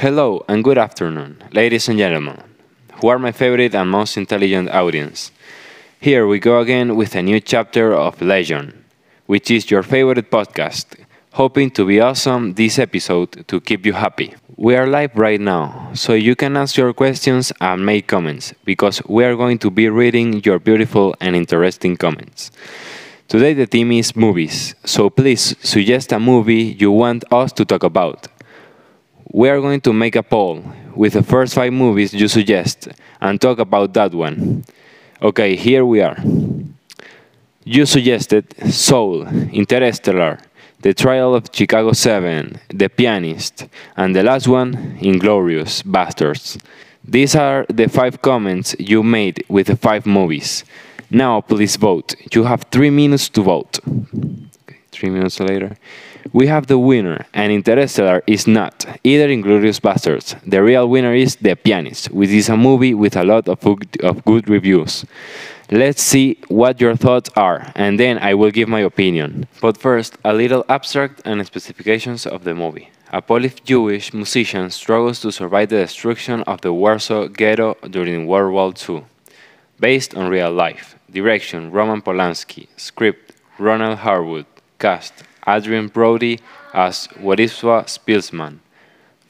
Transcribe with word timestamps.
Hello 0.00 0.42
and 0.48 0.64
good 0.64 0.78
afternoon, 0.78 1.44
ladies 1.52 1.86
and 1.86 1.98
gentlemen, 1.98 2.40
who 2.94 3.08
are 3.08 3.18
my 3.18 3.32
favorite 3.32 3.74
and 3.74 3.90
most 3.90 4.16
intelligent 4.16 4.70
audience. 4.70 5.30
Here 6.00 6.26
we 6.26 6.38
go 6.38 6.60
again 6.60 6.96
with 6.96 7.14
a 7.14 7.22
new 7.22 7.38
chapter 7.38 7.92
of 7.92 8.22
Legion, 8.22 8.82
which 9.26 9.50
is 9.50 9.70
your 9.70 9.82
favorite 9.82 10.30
podcast, 10.30 10.86
hoping 11.34 11.70
to 11.72 11.84
be 11.84 12.00
awesome 12.00 12.54
this 12.54 12.78
episode 12.78 13.46
to 13.46 13.60
keep 13.60 13.84
you 13.84 13.92
happy. 13.92 14.34
We 14.56 14.74
are 14.74 14.86
live 14.86 15.14
right 15.16 15.38
now, 15.38 15.90
so 15.92 16.14
you 16.14 16.34
can 16.34 16.56
ask 16.56 16.78
your 16.78 16.94
questions 16.94 17.52
and 17.60 17.84
make 17.84 18.06
comments, 18.06 18.54
because 18.64 19.02
we 19.06 19.22
are 19.24 19.36
going 19.36 19.58
to 19.58 19.70
be 19.70 19.90
reading 19.90 20.42
your 20.44 20.58
beautiful 20.58 21.14
and 21.20 21.36
interesting 21.36 21.98
comments. 21.98 22.50
Today 23.28 23.52
the 23.52 23.66
theme 23.66 23.92
is 23.92 24.16
movies, 24.16 24.74
so 24.82 25.10
please 25.10 25.54
suggest 25.60 26.10
a 26.10 26.18
movie 26.18 26.74
you 26.80 26.90
want 26.90 27.22
us 27.30 27.52
to 27.52 27.66
talk 27.66 27.82
about. 27.82 28.28
We 29.32 29.48
are 29.48 29.60
going 29.60 29.80
to 29.82 29.92
make 29.92 30.16
a 30.16 30.24
poll 30.24 30.64
with 30.96 31.12
the 31.12 31.22
first 31.22 31.54
five 31.54 31.72
movies 31.72 32.12
you 32.12 32.26
suggest 32.26 32.88
and 33.20 33.40
talk 33.40 33.60
about 33.60 33.94
that 33.94 34.12
one. 34.12 34.64
Okay, 35.22 35.54
here 35.54 35.84
we 35.84 36.00
are. 36.00 36.16
You 37.62 37.86
suggested 37.86 38.52
Soul, 38.72 39.28
Interstellar, 39.52 40.40
The 40.80 40.94
Trial 40.94 41.36
of 41.36 41.48
Chicago 41.52 41.92
7, 41.92 42.58
The 42.70 42.88
Pianist, 42.88 43.68
and 43.96 44.16
the 44.16 44.24
last 44.24 44.48
one, 44.48 44.98
Inglourious 44.98 45.84
Basterds. 45.84 46.60
These 47.04 47.36
are 47.36 47.66
the 47.68 47.88
five 47.88 48.22
comments 48.22 48.74
you 48.80 49.04
made 49.04 49.44
with 49.48 49.68
the 49.68 49.76
five 49.76 50.06
movies. 50.06 50.64
Now 51.08 51.40
please 51.40 51.76
vote. 51.76 52.16
You 52.34 52.44
have 52.44 52.64
three 52.72 52.90
minutes 52.90 53.28
to 53.30 53.42
vote. 53.42 53.78
Okay, 53.86 54.80
three 54.90 55.10
minutes 55.10 55.38
later. 55.38 55.76
We 56.32 56.46
have 56.46 56.68
the 56.68 56.78
winner, 56.78 57.26
and 57.34 57.50
Interstellar 57.50 58.22
is 58.24 58.46
not 58.46 58.86
either 59.02 59.28
Inglourious 59.28 59.80
Basterds. 59.80 60.40
The 60.46 60.62
real 60.62 60.88
winner 60.88 61.12
is 61.12 61.34
The 61.34 61.56
Pianist, 61.56 62.12
which 62.12 62.30
is 62.30 62.48
a 62.48 62.56
movie 62.56 62.94
with 62.94 63.16
a 63.16 63.24
lot 63.24 63.48
of 63.48 63.58
of 63.66 64.24
good 64.24 64.48
reviews. 64.48 65.04
Let's 65.72 66.00
see 66.02 66.38
what 66.46 66.80
your 66.80 66.94
thoughts 66.94 67.30
are, 67.34 67.72
and 67.74 67.98
then 67.98 68.18
I 68.18 68.34
will 68.34 68.52
give 68.52 68.68
my 68.68 68.80
opinion. 68.80 69.48
But 69.60 69.76
first, 69.76 70.18
a 70.24 70.32
little 70.32 70.64
abstract 70.68 71.20
and 71.24 71.44
specifications 71.44 72.26
of 72.26 72.44
the 72.44 72.54
movie. 72.54 72.90
A 73.12 73.20
Polish 73.20 73.56
Jewish 73.64 74.14
musician 74.14 74.70
struggles 74.70 75.18
to 75.22 75.32
survive 75.32 75.70
the 75.70 75.82
destruction 75.82 76.44
of 76.44 76.60
the 76.60 76.72
Warsaw 76.72 77.26
Ghetto 77.26 77.76
during 77.90 78.28
World 78.28 78.52
War 78.52 78.72
II. 78.88 79.04
Based 79.80 80.14
on 80.14 80.30
real 80.30 80.52
life. 80.52 80.94
Direction 81.10 81.72
Roman 81.72 82.02
Polanski. 82.02 82.68
Script 82.76 83.32
Ronald 83.58 83.98
Harwood. 83.98 84.46
Cast 84.78 85.24
Adrien 85.46 85.88
Brody 85.88 86.38
as 86.72 87.08
Władysław 87.20 87.88
Szpilman, 87.88 88.58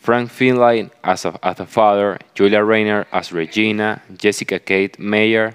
Frank 0.01 0.31
Finlay 0.31 0.91
as 1.05 1.25
a, 1.25 1.39
as 1.43 1.61
a 1.61 1.67
father, 1.67 2.19
Julia 2.35 2.65
Rayner 2.65 3.07
as 3.13 3.33
Regina, 3.33 4.03
Jessica 4.17 4.59
Kate 4.59 4.99
Meyer 4.99 5.55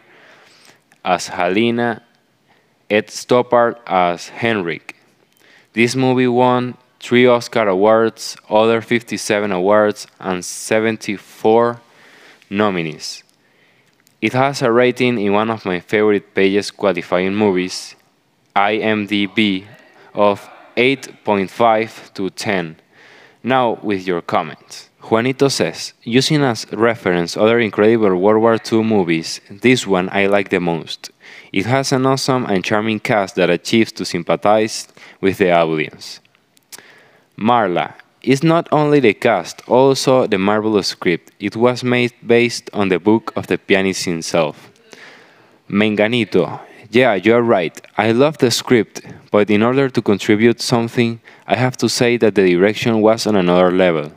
as 1.04 1.30
Halina, 1.30 2.02
Ed 2.90 3.08
Stoppard 3.08 3.78
as 3.88 4.30
Henrik. 4.30 4.96
This 5.74 5.96
movie 5.96 6.28
won 6.28 6.78
three 7.00 7.28
Oscar 7.28 7.68
awards, 7.68 8.38
other 8.50 8.82
57 8.82 9.52
awards, 9.52 10.08
and 10.20 10.44
74 10.44 11.82
nominees. 12.50 13.24
It 14.22 14.34
has 14.34 14.62
a 14.62 14.72
rating 14.72 15.20
in 15.20 15.34
one 15.34 15.52
of 15.52 15.66
my 15.66 15.80
favorite 15.80 16.34
pages 16.34 16.72
qualifying 16.72 17.36
movies, 17.36 17.96
IMDb, 18.56 19.66
of 20.16 20.50
8.5 20.76 22.14
to 22.14 22.30
10. 22.30 22.78
Now 23.44 23.80
with 23.84 24.08
your 24.08 24.22
comments. 24.22 24.90
Juanito 25.04 25.50
says, 25.50 25.94
using 26.02 26.42
as 26.42 26.66
reference 26.72 27.38
other 27.38 27.60
incredible 27.60 28.16
World 28.16 28.42
War 28.42 28.58
II 28.72 28.84
movies, 28.84 29.40
this 29.52 29.86
one 29.86 30.10
I 30.12 30.26
like 30.26 30.50
the 30.50 30.60
most. 30.60 31.12
It 31.54 31.68
has 31.68 31.92
an 31.92 32.08
awesome 32.08 32.46
and 32.46 32.64
charming 32.64 33.00
cast 33.00 33.36
that 33.36 33.52
achieves 33.52 33.92
to 33.94 34.06
sympathize 34.06 34.88
with 35.22 35.38
the 35.38 35.52
audience. 35.52 36.22
Marla, 37.38 37.94
is 38.26 38.44
not 38.44 38.68
only 38.72 39.00
the 39.00 39.14
cast, 39.14 39.62
also 39.68 40.26
the 40.26 40.38
marvelous 40.38 40.88
script. 40.88 41.32
It 41.40 41.56
was 41.56 41.84
made 41.84 42.14
based 42.26 42.70
on 42.74 42.90
the 42.90 43.00
book 43.00 43.32
of 43.36 43.48
the 43.48 43.58
pianist 43.58 44.06
himself. 44.06 44.72
Menganito, 45.70 46.60
yeah, 46.96 47.16
you're 47.16 47.42
right. 47.42 47.80
I 47.98 48.12
love 48.12 48.38
the 48.38 48.50
script, 48.50 49.02
but 49.30 49.50
in 49.50 49.62
order 49.62 49.90
to 49.90 50.02
contribute 50.02 50.62
something, 50.62 51.20
I 51.46 51.58
have 51.58 51.76
to 51.78 51.90
say 51.90 52.16
that 52.18 52.36
the 52.36 52.50
direction 52.50 53.02
was 53.02 53.28
on 53.28 53.36
another 53.36 53.70
level. 53.70 54.14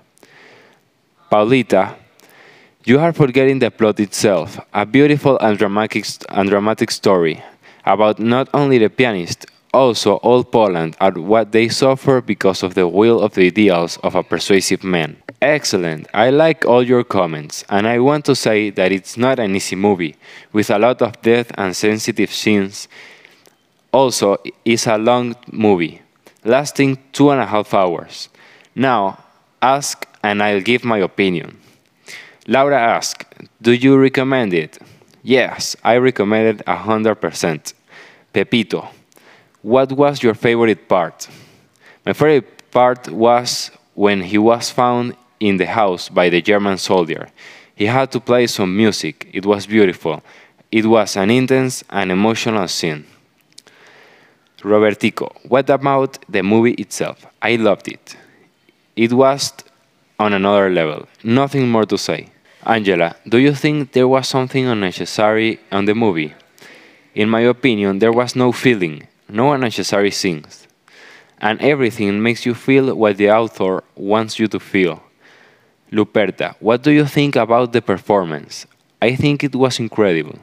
Paulita, 1.30 1.96
you 2.84 3.00
are 3.00 3.12
forgetting 3.12 3.58
the 3.58 3.72
plot 3.72 3.98
itself, 3.98 4.60
a 4.72 4.86
beautiful 4.86 5.36
and 5.40 5.58
dramatic, 5.58 6.06
and 6.28 6.48
dramatic 6.48 6.92
story 6.92 7.42
about 7.84 8.20
not 8.20 8.48
only 8.54 8.78
the 8.78 8.88
pianist, 8.88 9.46
also 9.72 10.14
all 10.16 10.44
Poland 10.44 10.96
and 11.00 11.28
what 11.28 11.52
they 11.52 11.68
suffer 11.68 12.20
because 12.20 12.62
of 12.62 12.74
the 12.74 12.88
will 12.88 13.20
of 13.20 13.34
the 13.34 13.46
ideals 13.46 13.98
of 13.98 14.14
a 14.14 14.22
persuasive 14.22 14.82
man. 14.82 15.16
Excellent. 15.40 16.08
I 16.12 16.30
like 16.30 16.64
all 16.64 16.82
your 16.82 17.04
comments, 17.04 17.64
and 17.68 17.86
I 17.86 17.98
want 18.00 18.24
to 18.24 18.34
say 18.34 18.70
that 18.70 18.90
it's 18.90 19.16
not 19.16 19.38
an 19.38 19.54
easy 19.54 19.76
movie, 19.76 20.16
with 20.52 20.70
a 20.70 20.78
lot 20.78 21.00
of 21.00 21.20
death 21.22 21.52
and 21.56 21.76
sensitive 21.76 22.32
scenes. 22.32 22.88
Also, 23.92 24.38
it's 24.64 24.86
a 24.86 24.98
long 24.98 25.36
movie, 25.52 26.02
lasting 26.44 26.98
two 27.12 27.30
and 27.30 27.40
a 27.40 27.46
half 27.46 27.72
hours. 27.72 28.28
Now, 28.74 29.18
ask 29.62 30.06
and 30.22 30.42
I'll 30.42 30.60
give 30.60 30.84
my 30.84 30.98
opinion. 30.98 31.58
Laura 32.46 32.80
asked, 32.80 33.24
Do 33.60 33.72
you 33.72 33.96
recommend 33.96 34.54
it? 34.54 34.78
Yes, 35.22 35.76
I 35.84 35.96
recommend 35.96 36.60
it 36.60 36.66
100%. 36.66 37.74
Pepito, 38.32 38.88
what 39.62 39.92
was 39.92 40.22
your 40.22 40.34
favorite 40.34 40.88
part? 40.88 41.28
My 42.06 42.12
favorite 42.12 42.70
part 42.70 43.08
was 43.08 43.70
when 43.94 44.22
he 44.22 44.38
was 44.38 44.70
found 44.70 45.16
in 45.40 45.56
the 45.56 45.66
house 45.66 46.08
by 46.08 46.28
the 46.28 46.40
German 46.40 46.78
soldier. 46.78 47.28
He 47.74 47.86
had 47.86 48.10
to 48.12 48.20
play 48.20 48.46
some 48.46 48.76
music. 48.76 49.28
It 49.32 49.46
was 49.46 49.66
beautiful. 49.66 50.22
It 50.70 50.86
was 50.86 51.16
an 51.16 51.30
intense 51.30 51.84
and 51.90 52.10
emotional 52.10 52.68
scene. 52.68 53.06
Robertico, 54.62 55.30
what 55.48 55.70
about 55.70 56.18
the 56.28 56.42
movie 56.42 56.74
itself? 56.74 57.24
I 57.40 57.56
loved 57.56 57.88
it. 57.88 58.16
It 58.96 59.12
was 59.12 59.52
on 60.18 60.32
another 60.32 60.68
level. 60.70 61.06
Nothing 61.22 61.68
more 61.68 61.84
to 61.86 61.96
say. 61.96 62.28
Angela, 62.66 63.14
do 63.28 63.38
you 63.38 63.54
think 63.54 63.92
there 63.92 64.08
was 64.08 64.26
something 64.26 64.66
unnecessary 64.66 65.60
on 65.70 65.84
the 65.84 65.94
movie? 65.94 66.34
In 67.14 67.28
my 67.28 67.40
opinion, 67.42 68.00
there 68.00 68.12
was 68.12 68.34
no 68.34 68.50
feeling, 68.50 69.06
no 69.28 69.52
unnecessary 69.52 70.10
things. 70.10 70.66
And 71.40 71.60
everything 71.60 72.22
makes 72.22 72.44
you 72.44 72.54
feel 72.54 72.94
what 72.94 73.16
the 73.16 73.30
author 73.30 73.84
wants 73.94 74.38
you 74.38 74.48
to 74.48 74.58
feel. 74.58 75.02
Luperta, 75.92 76.54
what 76.60 76.82
do 76.82 76.90
you 76.90 77.06
think 77.06 77.36
about 77.36 77.72
the 77.72 77.80
performance? 77.80 78.66
I 79.00 79.14
think 79.14 79.44
it 79.44 79.54
was 79.54 79.78
incredible. 79.78 80.38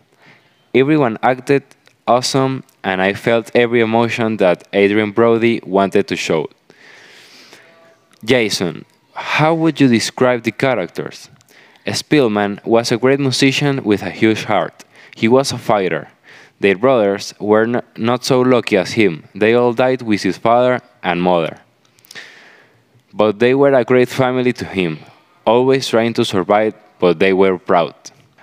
Everyone 0.73 1.18
acted 1.22 1.63
awesome, 2.07 2.63
and 2.84 3.01
I 3.01 3.13
felt 3.13 3.51
every 3.53 3.81
emotion 3.81 4.38
that 4.38 4.68
Adrien 4.73 5.12
Brody 5.12 5.59
wanted 5.66 6.07
to 6.07 6.16
show. 6.16 6.50
Jason, 8.23 8.85
how 9.13 9.53
would 9.53 9.79
you 9.79 9.88
describe 9.88 10.44
the 10.44 10.52
characters? 10.52 11.29
Szpilman 11.85 12.66
was 12.66 12.91
a 12.91 12.97
great 12.97 13.19
musician 13.19 13.84
with 13.84 14.02
a 14.02 14.09
huge 14.09 14.46
heart. 14.46 14.84
He 15.16 15.28
was 15.28 15.52
a 15.52 15.57
fighter. 15.57 16.09
Their 16.59 16.77
brothers 16.77 17.33
were 17.39 17.83
not 17.97 18.25
so 18.25 18.41
lucky 18.41 18.77
as 18.77 18.93
him. 18.93 19.25
They 19.35 19.53
all 19.53 19.73
died 19.73 20.01
with 20.01 20.23
his 20.23 20.38
father 20.38 20.81
and 21.03 21.21
mother. 21.21 21.59
But 23.13 23.39
they 23.39 23.53
were 23.53 23.73
a 23.73 23.83
great 23.83 24.09
family 24.09 24.53
to 24.53 24.66
him 24.66 24.99
always 25.45 25.88
trying 25.88 26.13
to 26.13 26.25
survive, 26.25 26.73
but 26.99 27.19
they 27.19 27.34
were 27.34 27.57
proud. 27.57 27.93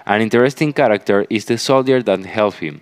An 0.07 0.21
interesting 0.21 0.73
character 0.73 1.27
is 1.29 1.45
the 1.45 1.59
soldier 1.59 2.03
that 2.03 2.25
helped 2.25 2.59
him. 2.59 2.81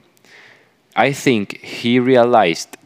I 0.94 1.12
think 1.12 1.58
he 1.58 1.98
realized 1.98 2.76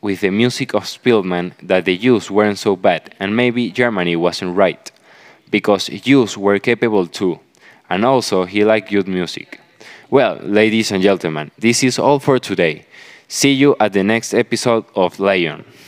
with 0.00 0.20
the 0.20 0.30
music 0.30 0.74
of 0.74 0.84
Szpilman 0.84 1.52
that 1.62 1.84
the 1.84 1.96
Jews 1.96 2.30
weren't 2.30 2.58
so 2.58 2.76
bad, 2.76 3.14
and 3.18 3.36
maybe 3.36 3.70
Germany 3.70 4.16
wasn't 4.16 4.56
right, 4.56 4.90
because 5.50 5.86
Jews 5.86 6.36
were 6.36 6.58
capable 6.58 7.06
too, 7.06 7.40
and 7.88 8.04
also 8.04 8.44
he 8.44 8.64
liked 8.64 8.90
good 8.90 9.08
music. 9.08 9.60
Well, 10.10 10.40
ladies 10.42 10.90
and 10.90 11.04
gentlemen, 11.04 11.52
this 11.56 11.84
is 11.84 11.96
all 11.96 12.18
for 12.18 12.40
today. 12.40 12.84
See 13.28 13.52
you 13.52 13.76
at 13.78 13.92
the 13.92 14.02
next 14.02 14.34
episode 14.34 14.84
of 14.96 15.20
Lion. 15.20 15.64